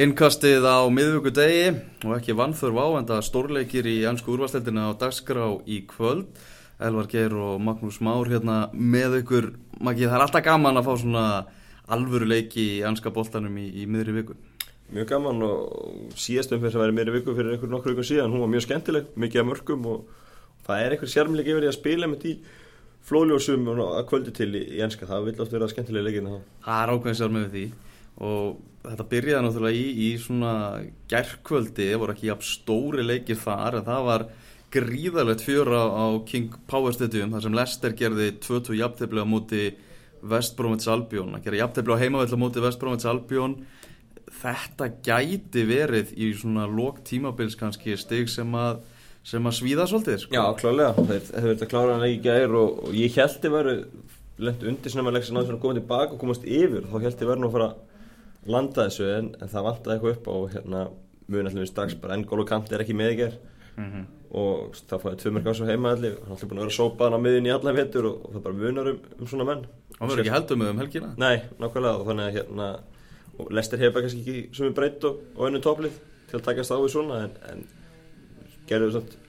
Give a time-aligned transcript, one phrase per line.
[0.00, 1.66] Innkastið á miðvöku degi
[2.08, 6.30] og ekki vannþörf á en það stórleikir í ennsku úrvasteldina á dagskrá í kvöld.
[6.80, 9.50] Elvar Geir og Magnús Már hérna með ykkur.
[9.84, 11.26] Maggi, það er alltaf gaman að fá svona
[11.92, 14.38] alvöru leiki í ennska boltanum í, í miðri viku.
[14.96, 18.46] Mjög gaman og síðast umfyrir sem væri miðri viku fyrir einhver nokkur vikum síðan, hún
[18.46, 20.10] var mjög skemmtileg, mikið af mörgum og
[20.64, 22.36] það er einhver sérmleik yfir því að spila með því
[23.12, 26.44] flóljósum að kvöldi til í, ennska, það vil oft vera skemmtileg leikina það.
[26.64, 30.54] Það er ákveðin sérmleik við því og þetta byrjaði náttúrulega í, í svona
[31.10, 34.26] gerðkvöldi, það voru ekki jafn stóri leikir þar en það var
[34.72, 39.64] gríðalegt fjöra á King Power Stadium þar sem Leicester gerði 2-2 jafntefni á móti
[40.22, 43.58] Vestbrómits Albjón að gera jafntefni á heimavell á móti Vestbrómits Albjón
[44.42, 48.82] þetta gæti verið í svona lók tímabils kannski stig sem að
[49.22, 50.34] sem að svíða svolítið sko.
[50.34, 53.54] Já, klálega, þeir hefur verið að klára hann ekki gæðir og, og ég held að
[53.54, 53.74] veru
[54.42, 56.88] lengt undir sem að sem náttúrulega komið tilbaka og komast yfir.
[56.88, 57.68] Þá held ég verið nú að fara
[58.46, 60.82] landa þessu en, en það vantaði eitthvað upp og hérna
[61.28, 63.28] mjög náttúrulega strax bara enn gólu kant er ekki með ekki
[63.76, 64.06] mm -hmm.
[64.40, 67.24] og það fæði tvö mörg á heima allir hann ætlaði búin að vera sópaðan á
[67.24, 69.66] miðin í alla vettur og, og það bara munar um, um svona menn
[69.98, 71.08] Það verður ekki heldur með um helgina?
[71.16, 72.66] Nei, nákvæmlega og þannig að hérna
[73.38, 75.92] og Lester hefa kannski ekki sem er breytt og, og einu toplið
[76.28, 77.62] til að takast á því svona en, en
[78.66, 79.21] gerðu þess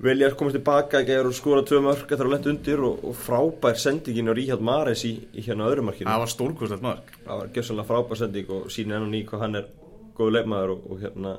[0.00, 3.76] að vilja komast tilbaka, gerur skora tvö mörg þegar það lett undir og, og frábær
[3.80, 6.08] sendingin á Ríhjald Mares í, í hérna öðru markinu.
[6.08, 7.12] Það var stórkvæmstært mark.
[7.26, 9.68] Það var gefsalega frábær sending og sín enn og ný hvað hann er
[10.16, 11.36] góðu leikmaður og, og hérna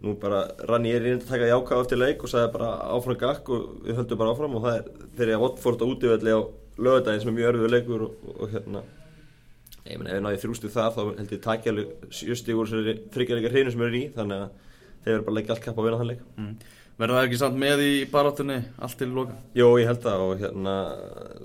[0.00, 3.18] nú bara rann ég er inn að taka jáka eftir leik og sagði bara áfram
[3.20, 4.86] gakk og við höldum bara áfram og það er
[5.18, 6.40] þegar ég Votford á útífelli á
[6.80, 8.82] lögadaginn sem er mjög örfið leikur og, og hérna
[9.84, 13.54] ég menn ef ég náði þrjústu það þá held ég takja alveg sjösti úr þryggjarleikar
[13.54, 14.68] hreinu sem eru í þannig að
[15.04, 16.24] þeir verður bara leikja allt kapp á vinna þann leik.
[16.36, 16.54] Mm.
[17.00, 19.36] Verður það ekki samt með í baráttunni allt til loka?
[19.56, 20.74] Jó, ég held það og hérna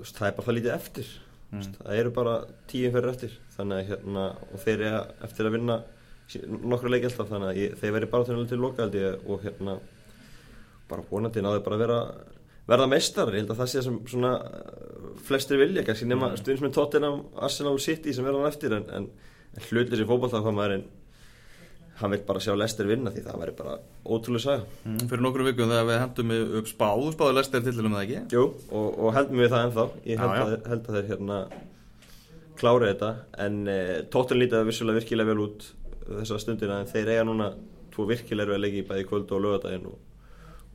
[0.04, 1.12] það er bara það lítið eftir
[1.50, 1.68] mm.
[1.78, 2.34] það eru bara
[2.68, 5.78] tíum fyrir eftir þannig að hérna og þeir eru eftir að vinna
[6.66, 9.46] nokkru leiki alltaf þannig að ég, þeir verður baráttunni alveg til loka held ég og
[9.46, 9.78] hérna
[10.90, 12.00] bara vonandi náðu bara að vera
[12.66, 14.34] verða meistar, ég held að það sé sem svona
[15.26, 16.40] flestir vilja, kannski nema mm.
[16.40, 19.08] stundins með Tottenham, Arsenal City sem verða hann eftir en, en,
[19.54, 20.86] en hlutir sem fókbaltað hvað maður er
[22.00, 25.46] hann vil bara sjá Lester vinna því það væri bara ótrúlega saga mm, Fyrir nokkru
[25.46, 28.18] vikum þegar við hendum upp spáðu spáðu Lester til um það ekki?
[28.36, 30.44] Jú, og, og heldum við það ennþá ég held, já, já.
[30.44, 31.38] Að, held að þeir hérna
[32.60, 33.12] klára þetta
[33.46, 35.70] en eh, Tóttin lítið vissulega virkilega vel út
[36.06, 37.50] þessa stundina en þeir eiga núna
[37.94, 39.96] tvo virkilega vel ekki bæði kvöld og lögadaginn og,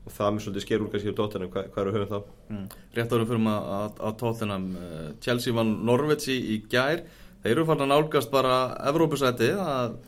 [0.06, 2.32] og það með svolítið sker úr kannski á Tóttinum, hvað, hvað eru höfum þá?
[2.50, 2.66] Mm.
[2.98, 7.06] Rétt árum fyrir maður að, að Tóttinam eh, Chelsea vann Norveitsi í gær
[7.44, 8.58] þeir eru farin að nálgast bara
[8.90, 10.00] Evrópusæti að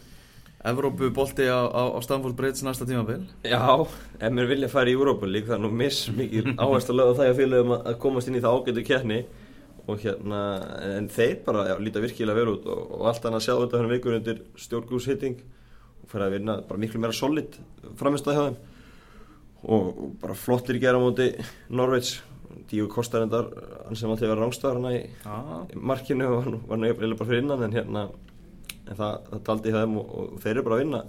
[0.63, 3.59] Evrópu bolti á, á, á Stamford Bridge næsta tímabill Já,
[4.19, 7.17] ef mér vilja fara í Európa lík það er nú miss mikið áherslu að lögða
[7.17, 9.19] það að félagum að komast inn í það ágætu kérni
[9.83, 10.41] og hérna,
[10.95, 13.91] en þeir bara já, líta virkilega vel út og, og allt annað sjá þetta hérna
[13.91, 15.41] vikur undir stjórngrúshitting
[16.03, 17.57] og fyrir að vinna bara miklu meira solid
[17.99, 18.61] framist að hjá þeim.
[19.63, 21.29] Og, og bara flottir gera á móti
[21.71, 22.21] Norveits
[22.71, 23.49] Díu Kostarendar,
[23.87, 25.63] hann sem alltaf var rángstæðar hann í, ah.
[25.67, 28.05] í markinu og hann var nefnilega bara fyrir innan en hérna
[28.87, 31.03] en það, það taldi í þeim og, og þeir eru bara að vinna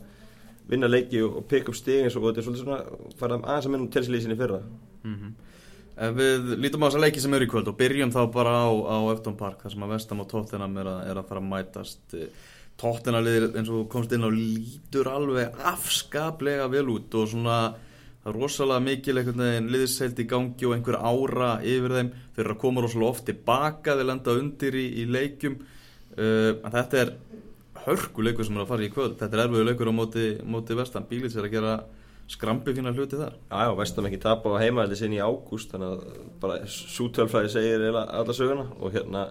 [0.71, 3.69] vinna leiki og, og pikk upp stíg eins og þetta er svolítið svona fara aðeins
[3.69, 4.63] að minnum telsilísinni fyrra.
[5.05, 5.35] Mm -hmm.
[5.95, 8.99] Við lítum á þessa leiki sem eru í kvöld og byrjum þá bara á, á
[9.13, 12.17] Efton Park þar sem að Vestam og Tottenham er að, er að fara að mætast.
[12.77, 17.75] Tottenham liður eins og komst inn á lítur alveg afskaplega vel út og svona
[18.25, 22.11] rosalega mikil einhvern veginn liðsheilt í gangi og einhver ára yfir þeim.
[22.35, 26.73] Þeir eru að koma rosalega oft tilbaka þeir lenda undir í, í leikum uh, en
[26.73, 27.15] þetta er
[27.85, 29.19] hörkuleikur sem er að fara í kvöld.
[29.21, 31.07] Þetta er erfiður leikur á móti, móti vestan.
[31.11, 31.75] Bílits er að gera
[32.31, 33.37] skrambi fina hluti þar.
[33.51, 37.87] Já, já, vestan ekki tap á heimaðli sinni í ágúst þannig að bara sútölfræði segir
[37.93, 38.67] alla söguna.
[38.81, 39.27] Og hérna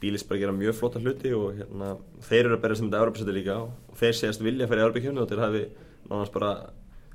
[0.00, 1.94] Bílits bara gera mjög flotta hluti og hérna
[2.24, 3.56] þeir eru að berja sem þetta Európa-sæti líka.
[3.90, 5.64] Og þeir séast vilja að fara í Európa-kjöfni og þeir hafi
[6.10, 6.52] nánast bara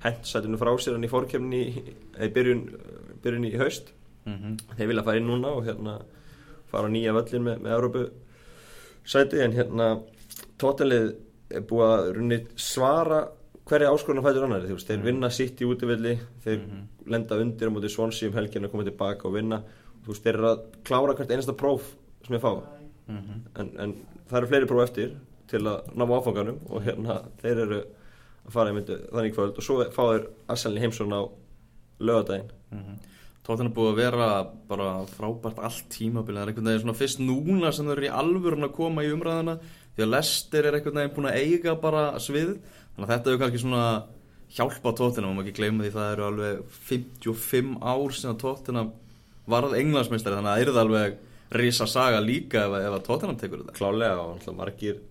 [0.06, 2.66] hent sætinu frá sér hann í fórkjöfni í byrjun,
[3.24, 3.90] byrjun í haust.
[4.26, 4.76] Mm -hmm.
[4.78, 6.00] þeir vilja að fara inn núna og hérna
[6.70, 9.88] fara nýja völlin með, með Európa-sæti en hérna
[10.62, 11.16] tótalið
[11.56, 13.20] er búið að runni svara
[13.66, 15.06] hverja áskoruna fætur annar þeir mm.
[15.06, 17.12] vinna sitt í útífelli þeir mm -hmm.
[17.12, 20.36] lenda undir á móti svonsi um helgin og koma tilbaka og vinna og veist, þeir
[20.36, 22.54] eru að klára hvert einasta próf sem ég fá
[23.08, 23.40] mm -hmm.
[23.60, 23.96] en, en
[24.30, 25.16] það eru fleiri próf eftir
[25.48, 27.80] til að ná áfanganum og hérna þeir eru
[28.46, 31.22] að fara í myndu þannig kvöld og svo fá þeir Asselin heimsón á
[32.00, 32.98] lögadaginn -hmm.
[33.46, 37.20] Tóttan er búið að vera bara frábært allt tímabilið það er einhvern veginn svona fyrst
[37.20, 39.60] núna sem þau eru í alvörun að koma í umræðina
[39.96, 43.42] því að Lester er einhvern veginn búin að eiga bara svið þannig að þetta hefur
[43.44, 43.86] kannski svona
[44.56, 48.86] hjálpa tóttina og maður ekki gleyma því það eru alveg 55 ár sem að tóttina
[49.52, 50.38] varð englandsmeistari.
[50.38, 51.18] Þannig að það er það alveg
[51.56, 53.78] risa saga líka ef, ef að tóttina tekur þetta.
[53.78, 55.02] Klálega og margir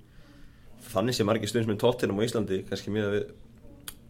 [0.93, 3.33] þannig sé margir stundum með tóttinum á Íslandi kannski miða við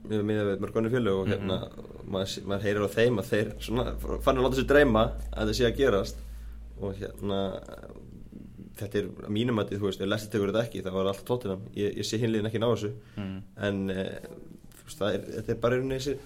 [0.05, 1.59] miða við, mörgunni fjölu og hérna
[2.05, 5.55] maður, maður heyrir á þeim að þeir svona fann að láta sér dreyma að það
[5.59, 6.19] sé að gerast.
[6.83, 7.39] Og hérna
[8.79, 11.61] þetta er mínum að þú veist, ef Leicester tekur þetta ekki það var alltaf tóttinam,
[11.79, 12.91] ég, ég sé hinliðin ekki ná þessu.
[13.17, 13.37] Mm.
[13.69, 14.05] en e,
[14.85, 16.17] veist, það er, þetta er bara einhvern veginn þessi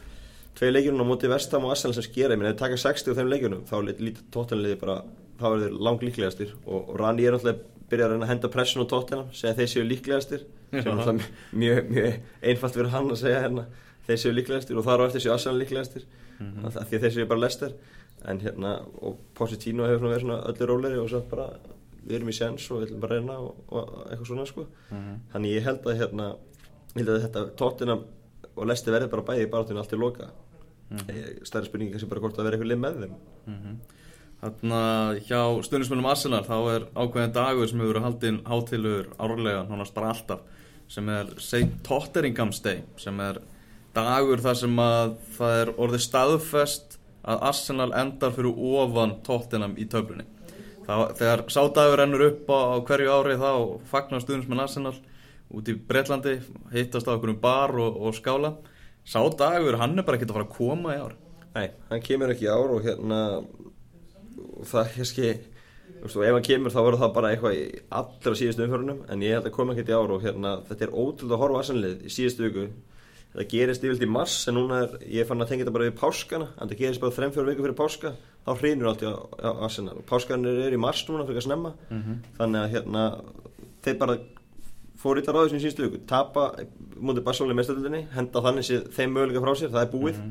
[0.59, 2.35] tvei leikjunum á móti Vestam og Arsenal sem skera.
[2.35, 4.97] Ég meina, ef þið taka 60 á þeim leikjunum þá lítið tóttinliði bara,
[5.39, 8.49] þá er þeir lang líklegastir og, og Rani er náttúrulega byrjar að reyna að henda
[8.53, 10.43] pressun á tóttinam, segja þeir séu líklegastir
[10.73, 11.29] sem er náttúrulega
[11.63, 12.19] mjög, mjög,
[12.51, 13.65] einfalt fyrir hann að segja hérna
[14.09, 14.77] þeir séu líklegastir.
[14.81, 16.09] Og þar á eftir séu Arsenal líklegastir
[16.39, 16.69] Mhm.
[16.71, 17.73] af því að þeir séu bara Leicester.
[18.31, 18.73] En hérna,
[19.03, 21.49] og Pochettino hefur verið svona öllu róleri og svo bara
[22.07, 24.67] við erum í sjans og við ætlum bara að reyna og, og eitthvað svona sko
[24.91, 25.15] Mhm.
[25.33, 26.27] þannig ég held að hérna
[26.97, 27.99] ég held að þetta tóttina
[28.57, 30.29] og Leicester verði bara bæði í baráttunni allt í loka
[30.91, 31.45] mm.
[31.47, 33.79] stærri spurningi kannski bara hvort að vera eitthvað lið með þeim
[34.39, 34.81] Þarna
[35.27, 40.13] hjá stundismennum Arsenal þá er ákveðin dagur sem hefur verið haldinn hátilur árlega, nánast bara
[40.15, 40.45] alltaf
[40.89, 41.73] sem er St.
[41.83, 43.41] Totteringham's Day sem er
[43.97, 46.99] dagur þar sem að það er orðið staðfest
[47.29, 50.25] að Arsenal endar fyrir ofan Tottenham í töflunni
[50.89, 53.51] þegar sá dagur ennur upp á, á hverju ári þá
[53.91, 54.95] fagnar stundismenn Arsenal
[55.53, 56.39] út í Breitlandi,
[56.73, 58.55] hittast á okkur um bar og, og skála.
[59.09, 61.15] Sá dagur, hann er bara ekki að fara að koma í ár.
[61.55, 63.21] Nei, hann kemur ekki í ár og hérna
[64.69, 64.99] það er
[66.03, 67.63] veist, og ef hann kemur þá verður það bara eitthvað í
[68.01, 70.93] allra síðustu umförunum en ég held að koma ekkert í ár og hérna þetta er
[70.95, 72.67] ótrúlega að horfa aðsannlið í síðustu viku.
[73.35, 75.99] Það gerist yfirlt í mars en núna er ég fann að tengja þetta bara við
[75.99, 78.13] páskana en það gerist bara þrem fjóru viku fyrir páska
[78.49, 79.13] þá hrýnur allt í
[79.53, 79.99] Arsenal.
[80.01, 81.75] Og páskanir eru í mars núna fyrir að snemma
[82.41, 83.07] þannig að hérna
[83.85, 84.19] þeir bara
[84.99, 85.99] fór illa ráðið sem síðustu viku.
[86.11, 86.49] Tapa
[86.99, 90.23] mútið Barcelona í mestöldinni henda þannig séð þeim möguleika frá sér, það er búið.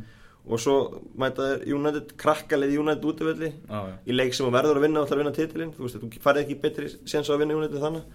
[0.48, 0.74] Og svo
[1.20, 3.96] mæta þeir United krakkalið United útvöldi Já, já.
[4.08, 5.74] í leik sem verður að vinna og ætlar að vinna titilinn.
[5.76, 8.06] Þú veist, þú farið ekki betri séns á að vinna United þannig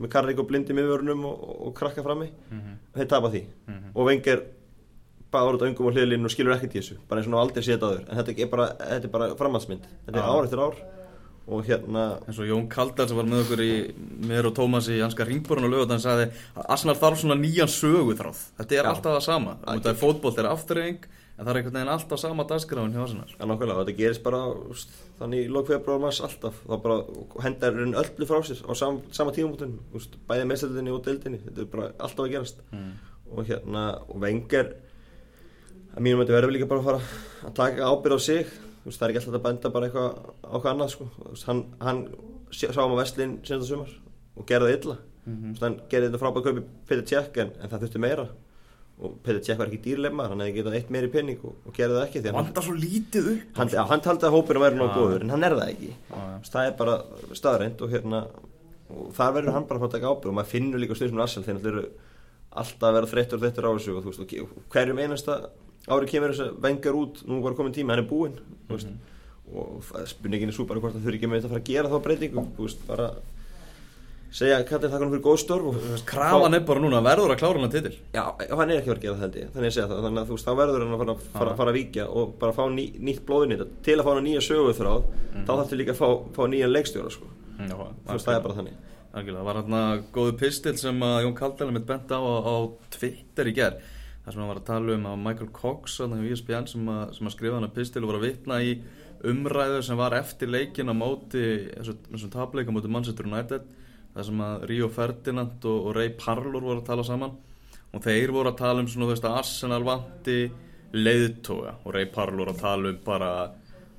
[0.00, 2.30] með Karrik og Blindi miðvörunum og, og, krakka frammi.
[2.96, 3.42] Þeir tapa því.
[3.92, 4.08] Og
[5.34, 6.98] vengir bara orðið öngum og hliðlinn og skilur ekkert í þessu.
[7.08, 8.02] Bara eins og ná aldrei séð áður.
[8.08, 9.88] En þetta er bara, þetta er bara framhaldsmynd.
[10.06, 10.30] Þetta er Já.
[10.30, 10.76] ár eftir ár.
[11.44, 13.72] Og hérna eins og Jón Kaldal sem var með okkur í
[14.24, 17.68] mér og Tómas í Janska Ringborun og lögut hann sagði að Arsenal þarf svona nýjan
[17.68, 18.40] söguþráð.
[18.62, 18.88] Þetta er Já.
[18.94, 19.56] alltaf það sama.
[19.66, 21.04] Þetta er fótbolt, þetta er afturreying
[21.34, 23.28] en það er einhvern veginn alltaf sama dagskráin hjá Arsenal.
[23.34, 24.40] Já, nákvæmlega, og þetta gerist bara
[25.18, 26.60] þannig í lokfebruar mars alltaf.
[26.64, 26.98] Þá bara
[27.44, 29.76] hendar raun öllu frá sér á sam, sama tímumútin,
[30.30, 32.62] bæði meðstöldinni og deildinni, þetta er bara alltaf að gerast.
[33.34, 34.72] Og hérna, og vengar
[35.94, 37.00] að mínum að þetta verður líka bara að fara
[37.48, 38.46] að taka ábyrð á sig.
[38.84, 40.08] Úst, það er ekki alltaf að benda bara eitthvað
[40.44, 41.06] á hvað annað sko.
[41.32, 42.00] úst, hann, hann
[42.52, 43.92] sé- sá um að vestlinn senast sumar
[44.36, 44.96] og gerði illa.
[45.24, 48.26] Úst, hann gerði þetta frábæð kaupi Peter Tjekk en, en það þurfti meira.
[49.04, 51.96] Og Peter Tjekk var ekki dýrleima hann hefði getað eitt meiri penning og, og gerði
[51.96, 54.92] það ekki að hann vandar svo lítið upp hann, hann taldi að hópinu væri nóg
[54.92, 54.94] Já.
[55.00, 55.88] góður en hann er það ekki.
[56.12, 56.36] Já, já.
[56.52, 56.94] það er bara
[57.40, 58.20] staðreind og hérna
[58.94, 61.48] og þar verður hann bara að að taka ábyrg og maður finnur líka stundum Arsenal
[61.48, 61.84] þegar eru
[62.54, 65.36] alltaf að vera þreyttur og þreyttur á þessu og, veist, hverjum einasta
[65.88, 68.38] ári kemur þess að vengar út nú var komin tíma, hann er búinn
[68.68, 68.92] þú veist,
[69.54, 71.72] og það- spurningin er svo bara hvort það þurfi ekki með þetta að fara að
[71.72, 73.10] gera þá breytingu veist, bara
[74.34, 77.60] segja kallið þakka hann fyrir góð störf og krafan er bara núna verður að klára
[77.62, 77.92] hann titil.
[78.16, 80.22] Já, hann er ekki verið að gera það held ég, þannig að segja það, þannig
[80.24, 82.64] að þú veist, þá verður hann að fara, fara, fara að víkja og bara fá
[82.74, 83.54] ný, nýtt blóðin
[83.86, 85.06] til að fá hann nýja söguþráð,
[85.44, 88.58] þá þarftu líka að fá, fá nýja leikstjóra, sko, Já, þú veist, það er bara
[88.58, 88.76] þannig.
[89.14, 92.54] Algjörlega, það var hérna góðu pistil sem að Jón Kaldal mitt bent á, á
[92.90, 93.78] Twitter í gerð
[94.24, 97.34] þar sem hann var að tala um að Michael Cox ESPN sem að, sem að
[97.36, 98.76] skrifa hann að pistil og var að vitna í
[99.24, 103.66] umræðu sem var eftir leikin á móti þessum, tapleika móti Manchester United
[104.14, 107.34] þar sem að Rio Ferdinand og, og Ray Parlour voru að tala saman.
[107.94, 110.38] Og þeir voru að tala um svona þú veist að Arsenal vanti
[110.94, 111.76] leiðtoga.
[111.84, 113.30] Og Ray Parlour að tala um bara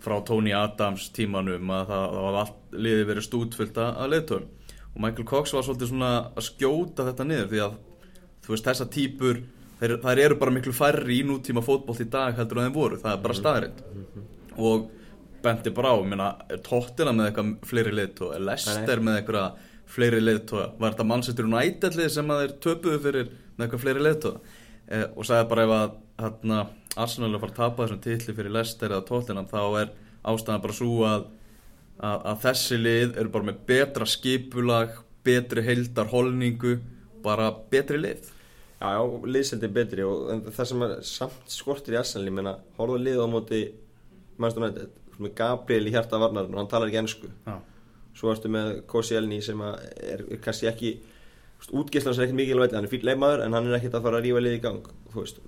[0.05, 4.47] frá Tony Adams tímanum að það, það var allt liðið verið stútfyllt að leiðtogum.
[4.95, 7.77] Og Michael Cox var svolítið svona að skjóta þetta niður því að
[8.45, 9.41] þú veist þessa típur
[9.85, 12.99] þeir, þær eru bara miklu færri í nútíma fótbolt í dag heldur en þeim voru,
[13.01, 13.83] það er bara staðrind
[14.55, 14.89] og
[15.45, 15.97] benti bara á,
[16.65, 19.59] Tottenham með eitthvað fleiri leiðtóa, er Leicester með eitthvað
[19.95, 24.39] fleiri leiðtóa, var þetta Manchester United sem að þeir töpuðu fyrir með eitthvað fleiri leiðtóa
[24.89, 26.61] eh, og sagði bara ef að hérna,
[26.95, 29.93] Arsenal er að fara að tapa þessum titli fyrir Leicester eða Tottenham þá er
[30.25, 31.27] ástæðan bara svo að,
[31.99, 36.79] að, að þessi lið eru bara með betra skipulag betri heildar holningu
[37.25, 38.31] bara betri lið
[38.81, 39.01] Já, já,
[39.31, 43.27] liðseldi betri og það sem er samt skortir í Arsenal, ég meina, horfðu lið á
[43.31, 43.61] móti
[44.35, 44.59] þú veist,
[45.23, 47.29] með Gabriel í hjarta varnarinn og hann talar ekki ennsku.
[47.47, 47.55] Já,
[48.15, 50.91] Svo ertu með Koscielny sem að er, er kannski ekki
[51.75, 54.19] útgeislan sem er ekkert mikilvægt, hann er fýll leikmaður en hann er ekkert að fara
[54.21, 54.85] að rífa lið í gang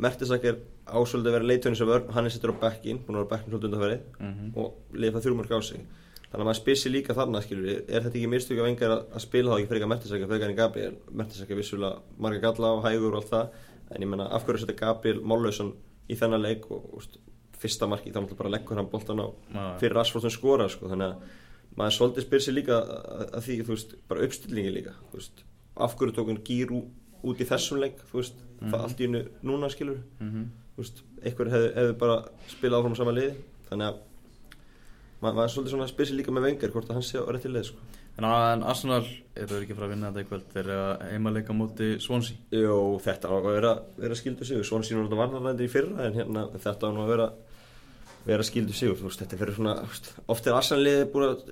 [0.04, 0.58] Mertesak er
[0.88, 3.52] ásvöldi að vera leitönis af vörn hann er sittur á bekkin, búin að vera bekkin
[3.54, 4.52] svolítið undanferði Mhm.
[4.56, 5.80] og liða það þrjumörk á sig
[6.38, 9.24] þannig að maður sér líka þarna skilur er þetta ekki mistök af engar að, að
[9.26, 10.94] spila þá ekki frekar Mertisækja frekar en Gabriel?
[11.12, 13.50] Mertisækja vissulega marga galla á hægur og allt það
[13.96, 15.74] en ég menna af hverju setja Gabriel Mollauson
[16.08, 17.20] í þennan leik og, og st-
[17.58, 19.28] fyrsta marki þá náttúrulega bara leggur hann boltan á
[19.82, 21.24] fyrir Rashford sem skora sko, þannig að
[21.78, 25.42] maður svolítið sér líka að, að því þú veist, bara uppstillingi líka þú veist,
[25.88, 29.24] af hverju tók hann gýr út í þessum leik þú veist, það allt í hennu
[29.46, 30.46] núna skilur Mhm.
[30.78, 31.02] þú veist,
[35.22, 37.70] maður svolítið svona spyr sér líka með vengar hvort að hann sé á rétti leið
[37.72, 37.88] sko.
[38.18, 39.04] En, en Arsenal
[39.38, 42.40] eru ekki fara að vinna þetta í kvöld þeir eru að heimaleika móti Swansea.
[42.54, 44.66] Jó, þetta á að vera, vera skildu sigur.
[44.86, 47.30] Sínur þetta varnarlændi í fyrra en hérna, þetta á að vera
[48.28, 49.74] vera skildu sigur, veist, þetta fyrir svona
[50.34, 51.44] oft er Arsenaliði búin að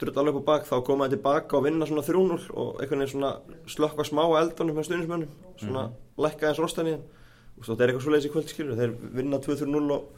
[0.00, 3.04] drulla alveg upp á bak, þá koma það tilbaka og vinna svona 3-0 og einhvern
[3.04, 3.30] veginn svona
[3.70, 5.84] slökka smá eldunum með stuðnismönnum svona
[6.24, 9.84] lækka eins rostan í veist, þetta er eitthvað svoleiðis í kvöld skilur þeir vinna 2-3-0
[9.94, 10.08] og,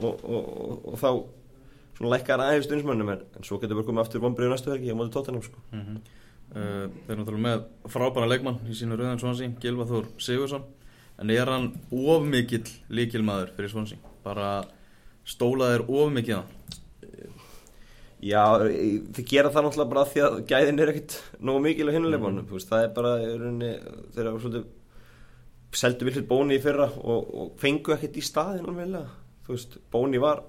[0.00, 1.10] og, og, og, og þá
[2.00, 4.92] svona lækka það aðeins stuðnismönnum en, en svo getur við komið aftur vonbreiðu næstu helgi
[4.92, 5.60] á móti tóttanum sko.
[5.70, 5.98] mm
[6.56, 10.64] uh, Þeir eru náttúrulega með frábæra leikmann í sínu rauðan Swansea, Gilva Þór Sigursson
[11.20, 14.00] en er hann of mikill líkilmaður fyrir Swansea?
[14.24, 14.64] Bara
[15.28, 16.44] stólaðir of mikið á
[18.20, 18.42] Já,
[19.16, 22.66] þið gera það náttúrulega bara því að gæðin er ekkit nógu mikil á hinuleifunum, mm.
[22.68, 24.66] það er bara þeir eru svolítið
[25.80, 28.98] seldu vilfið bóni í fyrra og, og fengu ekkit í staðin alveg
[29.46, 30.42] þú veist, bóni var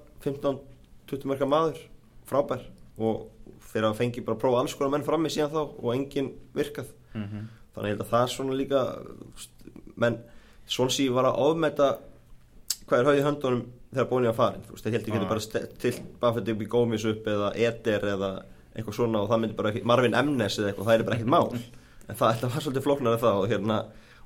[1.12, 1.80] 15-20 mörga maður,
[2.28, 2.64] frábær
[2.98, 3.26] og
[3.72, 6.88] þeir hafa fengið bara að prófa alls konar menn frammi síðan þá og enginn virkað
[7.14, 7.44] mm -hmm.
[7.74, 8.80] þannig að það er svona líka
[9.96, 10.18] menn
[10.66, 11.98] Swansea var að ofmeta
[12.86, 15.14] hvað er höfðið höndunum þegar bónið var farin þú veist, þeir heldur Já.
[15.14, 18.30] getur bara tilt Buffett upp í gómis upp eða Eder eða
[18.74, 21.34] eitthvað svona og það myndi bara ekki, Marvin Emnes eða eitthvað, það er bara ekkert
[21.34, 21.48] mál
[22.08, 23.78] en það þetta var svolítið flóknar það og hérna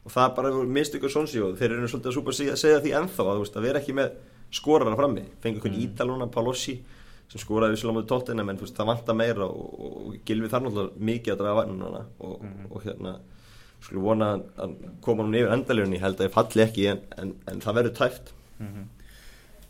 [0.07, 2.93] og það bara voru mistökur Swansea og þeir eru svolítið að súpa segja, segja því
[3.01, 4.13] ennþá að, veist, að vera ekki með
[4.55, 5.85] skorara frammi, fengi einhvern mm.
[5.87, 6.77] Ídaluna Palossi
[7.27, 10.67] sem skoraði vissulega mútið tóttina menn veist, það vantar meira og, og, og Gilvi þar
[10.67, 13.17] náttúrulega mikið að draga vagnuna og, og hérna
[13.83, 14.29] skulum vona
[14.63, 17.81] að, koma hún yfir endaljónu ég held að ég falli ekki en, en, en það
[17.81, 18.31] verður tæft.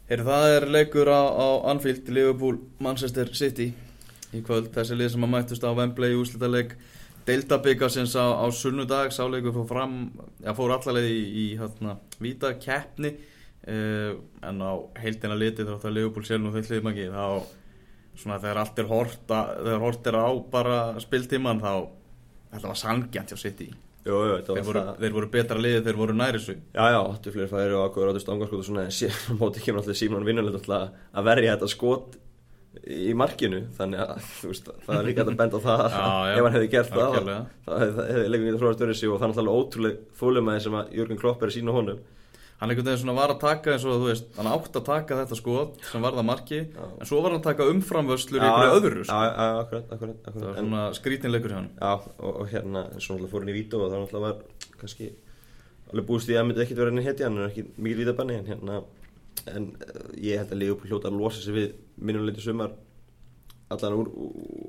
[0.06, 3.73] Heyrðu, það er leikur á, á Anfield, Liverpool, Manchester City.
[4.37, 6.76] Í kvöld, þessi lið sem að mættust á Wembley í úslitaleg
[7.26, 9.97] Deildabikarsins á, á sunnudag, sáleikur fór fram,
[10.45, 13.16] já fór allaleg í, í hérna, víta keppni
[13.66, 14.11] uh,
[14.46, 17.26] en á heildina litið þátt að Liverpool sér nú þeir hliðum ekki þá
[18.16, 21.73] svona þegar allt er hort að, þegar hort er á bara spiltíman þá
[22.54, 23.73] þetta var sangjant hjá City.
[24.06, 25.00] Jú, jú, þeir voru, það.
[25.02, 28.12] þeir voru betra liðið, þeir voru næri svo Já, já, áttu fleiri færi og ákveður
[28.12, 31.56] áttu stangarskot og svona en síðan á móti kemur alltaf Símon vinnulegt alltaf að verja
[31.56, 32.14] þetta skot
[32.87, 35.85] í markinu þannig að veist, það er líka að benda á það.
[35.96, 39.00] Já, já, ef hann hefði gert það það hefði, það hefði leikum við þróast verið
[39.00, 42.04] sig og það er ótrúlega þólumæði sem að Jörgen Klopp er að sína honum
[42.61, 45.19] hann einhvern veginn svona var að taka eins og þú veist hann átt að taka
[45.21, 46.85] þetta skot sem var það marki Já.
[47.01, 49.13] en svo var hann að taka umframvöslur í einhverju öðru sko.
[49.13, 50.47] já, já, akkurat, akkurat, það akkurat.
[50.47, 53.57] var En- svona skrítinleikur hjá hann Já, og, og hérna, svo náttúrulega fór hann í
[53.59, 55.11] vító og það náttúrulega var kannski
[55.93, 58.49] alveg búist í að myndi ekkert vera henni hetja, hann er ekki mikið vítabanni en
[58.51, 58.79] hérna,
[59.53, 61.69] en uh, ég held að Leopold hljóta að losa sig við
[62.01, 62.73] minnuleiti sumar
[63.71, 64.09] allan úr,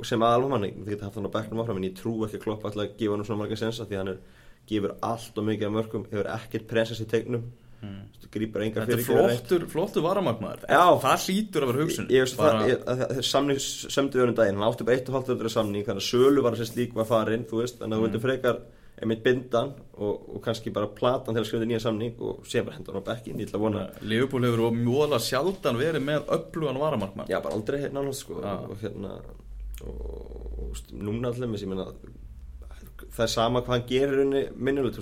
[0.05, 2.67] sem aðalmanni, þið geta haft hann á bekknum áfram en ég trú ekki að kloppa
[2.69, 4.19] alltaf að gefa hann svona marga sensa því hann er,
[4.67, 7.43] gefur allt og mikið af mörgum, hefur ekkert presens í tegnum
[7.81, 7.99] mm.
[8.33, 10.65] grýpar enga þetta er flottur, flottur varamagmaður.
[11.03, 12.09] Það hlýtur að vera hugsun.
[12.13, 15.19] Ég veist það, að það er samning sömdu öðrum daginn, hann átti bara eitt og
[15.19, 18.03] halvt öðru samning þannig að sölu var þessi slík var farin þú veist, þannig að
[18.03, 18.59] þú veitur frekar
[18.97, 22.79] einmitt bindan og, og kannski bara platan til að skrifa nýja samning og sé bara
[22.79, 26.79] hendur hann á bekkin, ég ætla að vona Leopold hefur mjóðlega sjaldan verið með öflugan
[26.81, 27.29] varamagmaður.
[27.29, 28.39] Já, bara aldrei hérna náttúrulega sko.
[28.41, 28.55] Já.
[28.57, 29.11] og hérna
[29.85, 32.16] og, og, og núna allir með sem ég meina
[33.15, 34.19] það er sama hvað hann gerir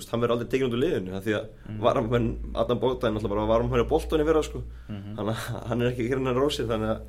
[0.00, 1.78] veist, hann verður aldrei tekinn út úr liðinu því að mm.
[1.84, 5.16] varamhenn, Adam Bótaðin alltaf bara varamhenn á boltunni vera sko Mhm.
[5.18, 5.32] hann,
[5.70, 7.00] hann er ekki hérna rósið þannig að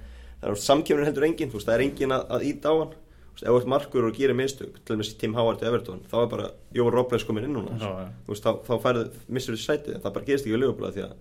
[0.42, 2.96] það er samkjöfnin heldur engin, þú veist, það er engin að, að íta á hann
[3.38, 6.16] ef þú ert markur og gerir mistök til og með Tim Howard í Everton, þá
[6.24, 8.08] er bara Jóvar Robles komin inn núna, Já, já.
[8.26, 10.96] þú veist, þá, þá færðu missur þessi sætið, en það bara gerist ekki við af
[10.98, 11.14] því að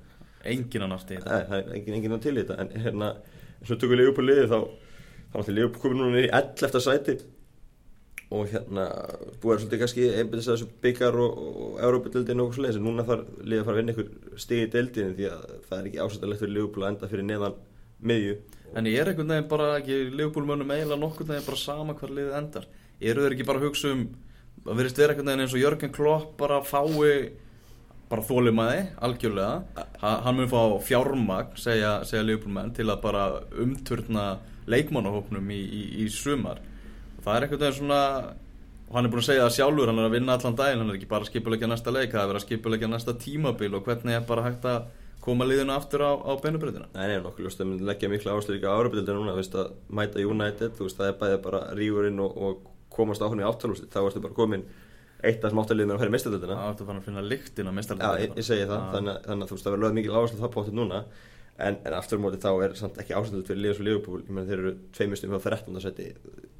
[0.56, 3.10] engin annars til Nei, það er engin, engin að til þetta en hérna,
[3.60, 6.80] eins og tökum Leopold liði þá þá náttúrulega Leopold komið núna í 11.
[6.86, 7.16] sæti
[8.34, 8.88] og hérna
[9.38, 12.86] búið er svolítið kannski einbindis að þessu byggar og, og Európa-dildin og svo leiðis en
[12.88, 15.88] núna þarf liðið að fara að vinna ykkur stig í dildinu því að það er
[15.90, 17.58] ekki ásættilegt fyrir að enda fyrir neðan
[18.10, 18.36] miðju.
[18.74, 22.14] En ég er einhvern veginn bara ekki Leopold mönnum eiginlega nokkurn veginn bara sama hvar
[22.18, 22.68] liðið endar.
[23.00, 24.04] Eru þeir ekki bara að hugsa um
[24.66, 27.32] að verðist vera einhvern veginn eins og Jörgen Klopp bara fái
[28.06, 29.86] bara þólimaði, algjörlega.
[30.02, 33.24] Ha, hann mun fá fjármagn segja, segja Leopold menn til að bara
[33.62, 34.26] umturna
[34.66, 36.58] leikmannahópnum í, í, í sumar
[37.26, 38.00] það er veginn svona
[38.86, 40.90] og hann er búin að segja það sjálfur, hann er að vinna allan daginn hann
[40.92, 43.72] er ekki bara að skipulegja næsta leik, það er að vera að skipulegja næsta tímabil
[43.74, 44.86] og hvernig er bara hægt að
[45.26, 48.54] koma liðinu aftur á, á beinubröðina Nei, nei, nokkuð ljóst að myndi leggja mikla áherslu
[48.54, 51.60] líka á Európa-deildina núna, þú veist að mæta United, þú veist það er bæðið bara
[51.80, 54.62] rígurinn og, og komast á hann í áttalúsli, þá ertu bara komin
[55.26, 55.50] eitt af
[55.90, 56.58] er að færa Það mestardeildina.
[56.70, 59.42] áttu að að finna lyktin á Já, mestarlega ég, ég segi það, þannig, að- þannig
[59.42, 61.00] að þú veist það verður lögð mikil áherslu það potið núna,
[61.58, 64.30] en, en aftur á móti þá er samt ekki ástæðilegt fyrir liðs og liðupúl, ég
[64.32, 65.80] meina þeir eru tveimustum á 13.
[65.84, 66.08] seti,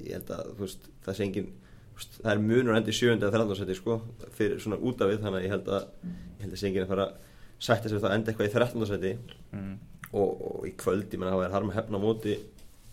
[0.03, 1.49] ég held að þú veist það sé engin,
[1.97, 3.15] veist, það er munur endi 7.
[3.15, 3.57] eða 13.
[3.61, 3.97] seti sko,
[4.37, 6.85] fyrir svona út af við, þannig að ég held að, ég held að sé engin
[6.85, 7.33] að fara að
[7.67, 8.87] sætta sér að enda eitthvað í 13.
[8.91, 9.11] seti
[9.57, 9.75] mm.
[10.11, 12.39] og, og í kvöld, ég menna það er harma hefna á móti,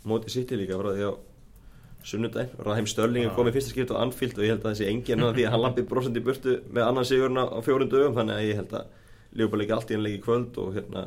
[0.05, 1.13] móti City líka frá því á
[2.05, 3.37] sunnudaginn, Raheim Störling er Já.
[3.39, 5.63] komið fyrsta skipt á Anfield og ég held að sé engin að því að hann
[5.63, 8.91] lampi brosandi í burtu með annan sigurna á fjórum dögum þannig að ég held að
[9.41, 11.07] Leopold líka allt í í kvöld og hérna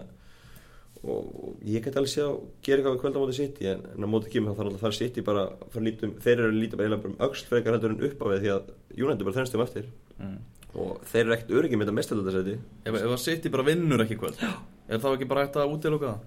[1.03, 4.07] og, ég get alveg sé að gera eitthvað í kvöld á móti City en, en
[4.07, 6.61] á móti kemur þá þarf alltaf að fara City bara að lítum, þeir eru að
[6.61, 9.37] líta bara eiginlega um öxl frekar heldur en upp á við því að er bara
[9.37, 9.91] þennstum eftir.
[10.17, 10.39] Mm.
[10.77, 14.17] og þeir eru ekkert öryggi með þetta mestaldarsæti Ef, ef að City bara vinnur ekki
[14.17, 16.25] í kvöld Er þá ekki bara hægt að útiloka það?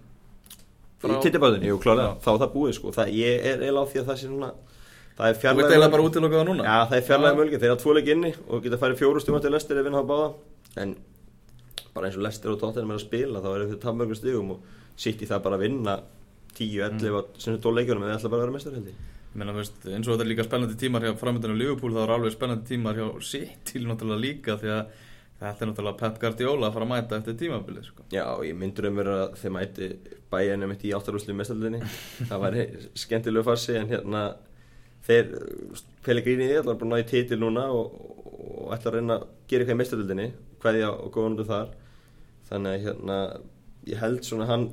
[1.01, 2.91] Í tittibáðinni, jú klálega, þá er það búið sko.
[2.93, 4.27] Það, ég er eiginlega á því að það sé
[5.17, 5.39] það er
[6.43, 6.67] það núna?
[6.67, 9.45] Já, það er fjarlæg mölgi, þeir hafa tvo leik inni og geta farið fjóru stjórn
[9.45, 10.29] til lestir ef vinna á báða.
[10.81, 10.93] En
[11.95, 14.55] bara eins og lestir og tóttir með að spila þá er þeir taf mörgum stigum
[14.57, 14.67] og
[15.01, 15.97] sitt í það bara að vinna
[16.57, 17.39] 10, 11 mm.
[17.39, 19.53] sem er tól leikjunum en þeir ætla bara að vera mestar held ég Ég meina,
[19.55, 22.67] veist, eins og þetta er líka spennandi tímar hjá framöndinu Liverpool þá er alveg spennandi
[22.67, 24.97] tímar hjá City náttúrulega líka því að
[25.41, 28.07] þetta er náttúrulega Pep Guardiola að fara að mæta eftir tímabilið sko.
[28.11, 29.89] Já, og ég myndur um vera að þeir mæti
[30.35, 31.81] bæjan um eitt í áttarúslu mestarlinni
[32.33, 32.65] það væri
[33.05, 34.25] skemmtilegu farsi en hérna
[35.07, 35.31] þeir,
[36.05, 37.95] Pellegrini er alltaf búin að ná í titil núna og,
[38.35, 40.29] og ætla að reyna að gera eitthvað í mestarlinni
[40.63, 41.75] hvaðja og góða núndu þar
[42.51, 43.19] þannig að hérna
[43.91, 44.71] ég held svona hann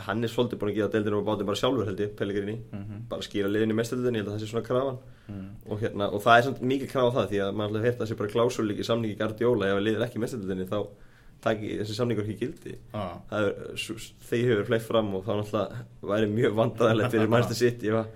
[0.00, 3.02] hann er svolítið búin að gefa deildinu og bátið bara sjálfur held ég, Pellegrini Mhm.
[3.10, 5.50] bara skýra liðin í mestarlinni, ég held að það sé svona krafan mm.
[5.68, 8.00] og, hérna, og það er samt mikið krafa á það því að alltaf heirt að
[8.00, 10.78] það sé bara klásul í samningi Guardiola ef að liðir ekki í mestarlinni þá
[11.40, 13.20] taki þessi samningur ekki gildi ah.
[13.32, 18.00] er, þeir hefur fleitt fram og þá náttúrulega væri mjög vandræðilegt fyrir Manchester City ef
[18.00, 18.10] að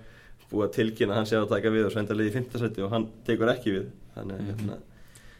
[0.51, 2.59] búið að tilkynna að hann sé að taka við og svo enda liði í 5.
[2.61, 4.77] seti og hann tekur ekki við þannig að hérna,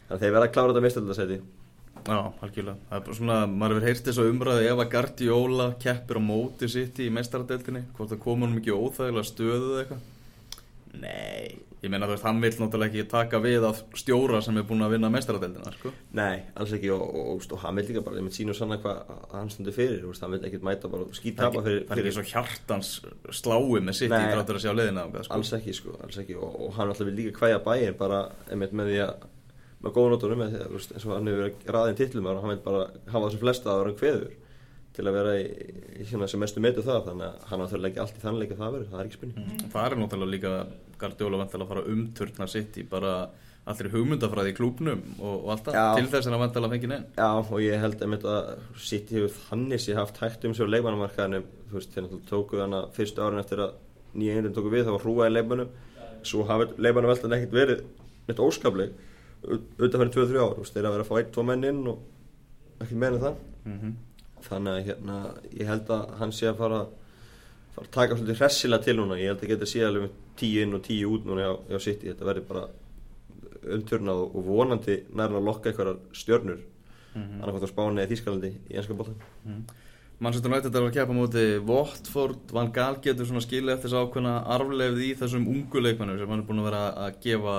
[0.10, 1.46] þannig
[2.06, 5.70] Já, algjörlega Það er bara svona, maður hefur heyrt þess að umræði ef að Guardiola
[5.82, 10.12] keppir á móti City í meistaradeildinni hvort það koma honum ekki óþægilega stöðu eða eitthvað
[11.02, 14.64] Nei Ég meina þú veist, hann vill náttúrulega ekki taka við af stjóra sem er
[14.66, 15.92] búin að vinna meistaradeildina sko.
[16.18, 18.58] Nei, alls ekki og, og, og, og hann vil líka bara, ég mynd sín og
[18.58, 21.62] sanna hvað að hann stundi fyrir, veist, hann vil ekkert mæta bara skýt Það tapa
[21.62, 22.92] ekki, fyrir, það er ekki svo hjartans
[23.42, 24.32] slái með City Nei.
[24.32, 25.38] þráttur að sjá leiðina á sko.
[25.38, 28.24] alls ekki sko, alls ekki og, og hann alltaf vil líka kvæja bæinn bara
[28.56, 29.30] með því að
[29.86, 32.64] með góða nótunum að þú eins og hann hefur verið raðin titlum og hann vil
[32.66, 34.34] bara hafa þessum flesta að vera kveður
[34.96, 35.46] til að vera í,
[36.00, 38.38] í hérna sem mestu metu það þannig að hann áþví að leggja allt í þann
[38.40, 39.40] leik að það verður, það er ekki spurning.
[39.42, 40.52] Mm, Það er náttúrulega líka
[41.02, 43.12] Guardiola vantilega að fara að umturna City bara
[43.66, 47.06] allir hugmyndafræði í klúbnum og, og allt það til þess að hann vantilega fengi neinn.
[47.18, 51.42] Já, og ég held einmitt að City hefur þannig sér haft hægt um sér leikmannamarkaðinu
[51.72, 53.74] þú veist, þeir náttúrulega tóku hana fyrstu árin eftir að
[54.16, 55.74] nýja einhvern tóku við, það var hrúa í leikmannum
[56.30, 57.34] svo hafi leikmannaveltan
[59.46, 63.22] auðvitað fyrir 2-3 ár, þeir að vera að fá 1-2 menn inn og ekki meina
[63.24, 63.42] það.
[63.66, 63.94] Mm -hmm.
[64.46, 65.16] þannig að hérna,
[65.60, 66.80] ég held að hann sé að fara,
[67.76, 70.62] fara að taka svolítið hressilega til núna, ég held að geta séð alveg með 10
[70.64, 72.08] inn og 10 út núna hjá City.
[72.08, 72.68] Þetta verður bara
[73.76, 76.60] umturnað og vonandi nærna að lokka einhverjar stjörnur.
[77.16, 77.42] Mhm.
[77.42, 79.16] annarkvæmt á Spáni eða Þískalandi í ennska bóttan
[80.20, 84.36] Manchester United er að keppa móti Watford, Van Gaal getur svona skilja eftir þess ákveðna
[84.56, 87.56] arfleifð í þessum ungu leikmennum sem hann er búin að vera að gefa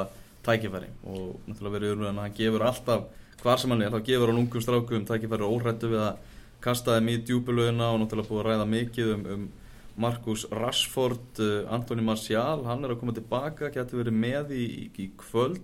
[0.47, 0.89] tækifæri.
[1.11, 3.07] Og náttúrulega verið umræðan að hann gefur alltaf
[3.43, 7.13] hvar sem hann er, þá gefur hann ungum strákum tækifæri óhrættu við að kasta þeim
[7.13, 9.47] í djúpulögina og náttúrulega búið að ræða mikið um, um
[9.97, 12.65] Marcus Rashford, uh, Anthony Martial.
[12.69, 15.63] Hann er að koma tilbaka, getur verið með í, í, kvöld.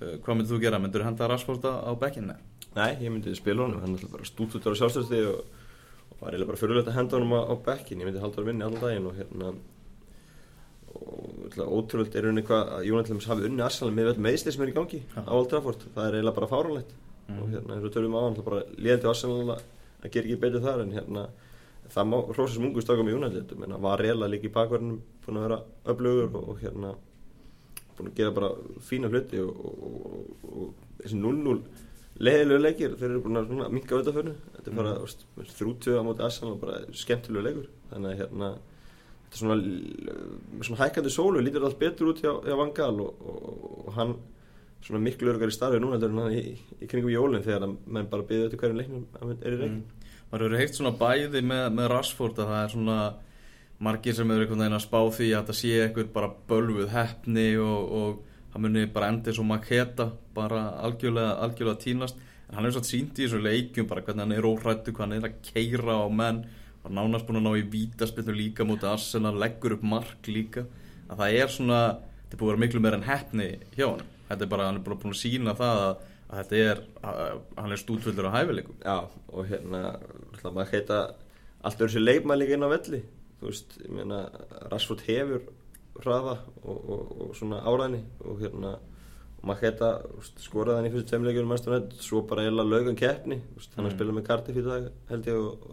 [0.00, 2.36] Uh, hvað myndir þú gera, myndir þú henda Rashford á, bekkinni?
[2.74, 5.62] Nei, ég myndi spila honum, hann er bara stútt út á sjálfstöðsti og,
[6.10, 8.52] og var eiginlega bara fyrirlegt að henda honum á, á bekkin, ég myndi halda honum
[8.52, 9.52] inni allan daginn og hérna
[11.54, 14.74] ætla, ótrúlega er unni hvað að Jónatlems hafi unni Arsenal með öll meðsli sem er
[14.74, 15.22] í gangi Já.
[15.24, 16.94] á Old Trafford, það er eiginlega bara fáranlegt
[17.28, 17.38] Mhm.
[17.40, 19.62] og hérna eins og tölum á hann, bara liðandi Arsenal að,
[20.12, 21.28] gera ekki betur þar en hérna
[21.88, 25.00] það má hrósa sem ungu stakam í Jónatletum en það var eiginlega líka í bakverðinum
[25.24, 25.58] búin að vera
[25.92, 26.94] öflugur og, og hérna
[27.96, 31.62] búin að gera bara fína hluti og, og, og, og þessi 0-0
[32.24, 35.48] leiðilegu leikir, þeir eru búin að minka auðvitað fyrir, þetta er bara mm.
[35.58, 38.73] þrútjöða á móti Arsenal og bara skemmtilegu leikur þannig að hérna þetta
[39.34, 39.56] svona,
[40.64, 44.14] svona hækandi sólu lítur allt betur út hjá, hjá Van Gaal og, og, og hann
[44.84, 47.76] svona miklu örgar í starfi núna heldur en hann í, í kringum jólinn þegar að
[47.86, 50.10] menn bara byggði þetta hverjum leiknum að hann er í reikin Mm.
[50.32, 52.98] maður hefur heilt svona bæði með, með Rashford að það er svona
[53.84, 57.46] margir sem eru einhvern veginn að spá því að það sé eitthvað bara bölvuð heppni
[57.62, 62.20] og, og það muni bara endi svo maketa bara algjörlega, algjörlega tínast.
[62.48, 65.16] En hann er svo sínt í þessu leikjum bara hvernig hann er óhrættu, hvað hann
[65.18, 66.42] er að keira á menn
[66.84, 70.66] var nánast búin að ná í vítaspilnu líka mútið Arsenal, leggur upp mark líka.
[71.08, 71.84] Að það er svona,
[72.24, 74.78] þetta er búin að vera miklu meira en hefni hjá hann þetta er bara, hann
[74.78, 78.36] er bara búin að sína það að, að þetta er, að, hann er stútvöldur á
[78.36, 78.80] hæfileikum.
[78.80, 78.96] Já,
[79.32, 79.82] og hérna,
[80.46, 81.02] maður heita
[81.64, 83.02] allt verður sér leikmæð líka inn á velli.
[83.40, 84.24] Þú veist, ég meina
[84.72, 85.46] Rashford hefur
[86.02, 88.74] hraða og, og, og svona áræðni og hérna
[89.44, 89.88] maður heita
[90.40, 93.42] skoraði hann í fyrstu tveimleikjum svo bara eða laugan keppni.
[93.74, 93.90] Hann mm.
[93.90, 95.66] að spila með Cardiff í dag held ég og,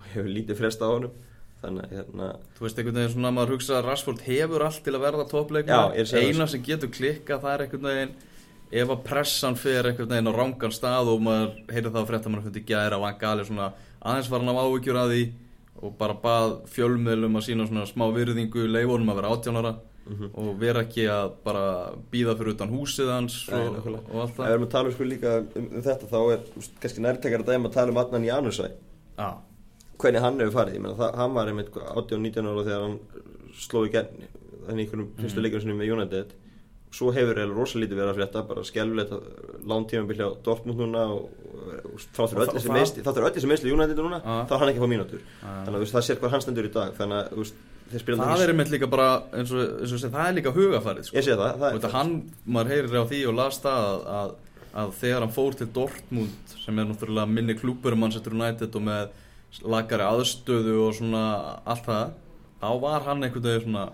[0.00, 1.12] og hefur lítið fresta á honum.
[1.60, 4.82] Þannig að hérna Þú veist einhvern veginn svona að maður hugsa að Rashford hefur allt
[4.84, 8.14] til að verða toppleikum eina sem getur klikka það er einhvern veginn
[8.70, 12.32] ef að pressan fyrir einhvern veginn á rángan stað og maður heyrði það á frétta
[12.32, 13.68] mann að fundi gæra og hann gali svona
[14.00, 15.24] aðeins var hann af ávíkjur að því
[15.80, 20.30] og bara bað fjölmiðlum að sína svona smá virðingu leifonum að vera áttjónara mm -hmm.
[20.32, 21.66] og vera ekki að bara
[22.12, 24.44] býða fyrir utan húsið hans Nei, og, og allt það.
[24.44, 26.40] Ef við erum að tala um, sko, líka um, um þetta þá er
[26.80, 28.70] kannski nærtekar að dæma að tala um Adnan Janusæ
[29.18, 29.49] ah
[30.02, 32.98] hvernig hann hefur farið, ég menna það, hann var einmitt 18-19 ára þegar hann
[33.60, 34.28] sló í genn
[34.66, 35.18] þannig einhvernum mm.
[35.24, 36.38] fyrstu leikunum sinni með United
[36.94, 39.12] svo hefur það rosalítið verið að frétta bara skjálfilegt
[39.70, 41.28] lántíma byrja á Dortmund núna og
[42.16, 44.40] þáttur öll þessi meðsli United núna uh.
[44.48, 45.60] þá er hann ekki að fá mínútur uh.
[45.66, 47.62] þannig að það sér hvað hann stendur í dag þannig að veist,
[47.94, 49.08] það er einmitt líka bara
[49.38, 51.18] eins og, eins og sé, það er líka hugafarið sko.
[51.18, 52.12] ég sé það, það er hann,
[52.46, 54.36] maður heyrir á því og las það að, að,
[54.82, 58.86] að þegar hann fór til Dortmund sem er náttúrulega minni klúpur um Manchester United og
[58.90, 59.18] með
[59.66, 61.24] lagari aðstöðu og svona
[61.68, 62.16] allt það
[62.60, 63.84] þá var hann einhvern veginn svona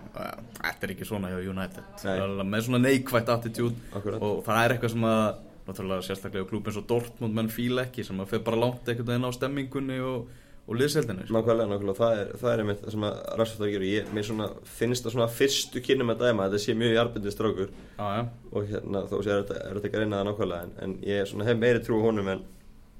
[0.59, 2.47] þetta er ekki svona hjá United Nei.
[2.51, 5.27] með svona neikvægt attitút og það er eitthvað sem að
[5.67, 9.27] náttúrulega sérstaklega klúpin svo Dortmund menn fíl ekki sem að fyrir bara langt einhvern veginn
[9.27, 10.29] á stemmingunni og,
[10.67, 11.35] og liðseldinu sko.
[11.35, 14.47] Nákvæmlega, nákvæmlega, það er, það er einmitt það sem að að gera, ég mér svona
[14.77, 18.23] finnst það svona fyrstu kynum að dæma, þetta sé mjög hjarpindið strákur ah, ja.
[18.51, 21.49] og hérna þó sé er þetta ekki að reyna það nákvæmlega en, en ég svona,
[21.49, 22.47] hef meiri trú á honum en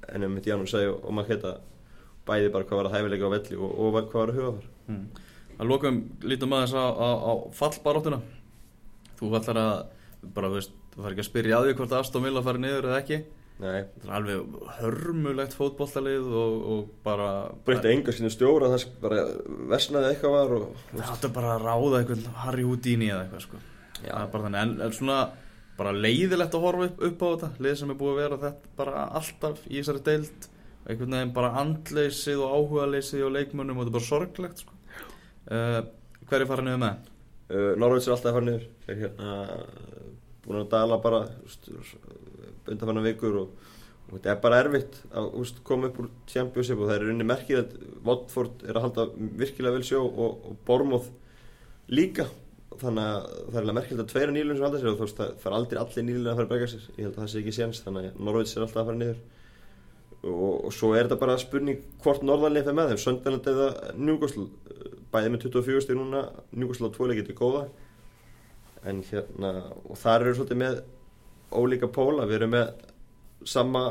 [0.08, 1.56] ennum mitt Jánum segi og, og maður heita
[2.28, 4.68] bæði bara hvað var að hæfileika á velli og, og hvað var að huga þar
[4.92, 5.06] mm.
[5.56, 8.20] að lókum lítum aðeins á, á, á fallbaróttuna
[9.18, 9.74] þú fallar að
[10.34, 13.02] bara veist, þú þarf ekki að spyrja að því hvort Aston Villa farið niður eða
[13.02, 13.20] ekki
[13.58, 13.88] Nei.
[13.98, 17.30] það er alveg hörmulegt fótbolltalið og, og bara
[17.66, 19.24] breytti enga sinu stjóra það bara
[19.72, 23.62] vesnaði eitthvað var og, það áttu bara að ráða eitthvað Harry Houdini eða eitthvað sko.
[24.06, 25.18] en, en svona
[25.78, 28.72] bara leiðilegt að horfa upp, upp á þetta leið sem er búið að vera þetta
[28.78, 30.48] bara alltaf í þessari deilt
[30.88, 34.76] einhvern veginn bara andleysið og áhugaleysið og leikmönnum og þetta er bara sorglegt sko.
[35.52, 35.80] uh,
[36.28, 37.10] hver er farið niður með?
[37.48, 39.32] Uh, Norvíts er alltaf farið niður þeir hérna
[40.48, 41.22] búin að dala bara
[42.68, 43.70] undanfanna vikur og,
[44.08, 47.28] og þetta er bara erfitt að úst, koma upp úr Championship og það er unni
[47.28, 49.08] merkir að Watford er að halda
[49.40, 51.10] virkilega vel sjó og, og Bormóð
[51.92, 52.28] líka.
[52.78, 55.20] Þannig að það er alveg merkild að tveira nýlun sem halda sér og þú veist
[55.20, 56.84] það fara aldrei allir nýlun að fara að begja sér.
[56.94, 59.22] Ég held að það sé ekki séns þannig að Norvíts er alltaf að fara niður
[60.26, 64.46] og, og svo er þetta bara spurning hvort norðanlega fyrir með þeim, Söndaland eða Njúkosl,
[65.12, 66.22] bæðið með 24 stíð núna.
[66.54, 67.64] Njúkosl á tvoleik getur góða.
[68.88, 69.52] En hérna
[69.84, 70.80] og þar eru svolítið með
[71.54, 72.72] ólíka póla, við erum með
[73.46, 73.84] sama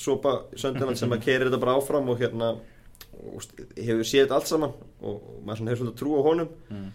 [0.00, 2.54] sopa Söndaland sem að keira þetta bara áfram og hérna
[3.14, 3.44] og
[3.76, 4.72] hefur séð allt saman.
[5.04, 6.54] Og, og maður hefur svolítið trú á honum.
[6.70, 6.92] Mm.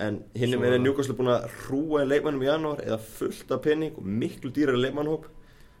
[0.00, 4.06] en hinn er Njúkosl búin að hrúa leikmannum í janúar eða fullt af penning og
[4.08, 5.26] miklu dýrar leikmannhóp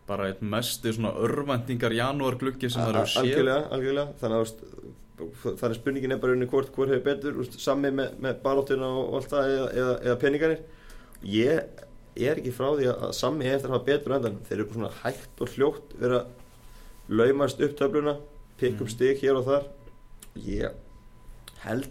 [0.06, 3.20] bara eitt mestu svona örvendingar janúargluggi sem það eru séð.
[3.22, 7.92] algjörlega, algjörlega, þannig að er spurningin er bara unni hvort hvort hefur betur úst, sami
[7.94, 10.64] með, með baróttina og allt það eða, eða, eða peningarnir.
[11.22, 11.84] Ég,
[12.18, 14.92] ég er ekki frá því að sami eftir að hafa betur endan þeir eru svona
[15.02, 18.16] hægt og hljótt verið að laumast upp töfluna
[18.58, 18.94] pikk upp mm.
[18.96, 19.70] stig hér og þar.
[20.42, 20.80] Ég
[21.62, 21.90] held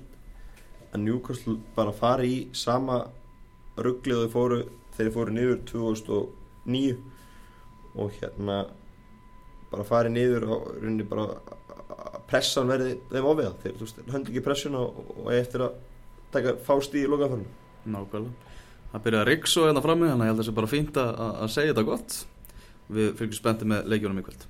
[0.91, 3.06] að Newcastle bara fari í sama
[3.80, 4.62] rugglið þau fóru
[4.97, 7.11] þeir fóru niður 2009
[7.95, 8.62] og hérna
[9.71, 11.27] bara farið niður og rauninni bara
[12.30, 15.77] pressan verði þeim ofið þeir þú veist, höndi ekki pressun og, og eftir að
[16.32, 17.60] taka fást í lokaðfarnu
[17.91, 18.49] Nákvæmlega,
[18.91, 20.99] það byrjaði að riksu hérna frammi þannig að ég held að það sé bara fínt
[21.01, 22.17] að, að segja þetta gott.
[22.91, 24.43] Við fylgjum spenntið með leikjónum í kvöld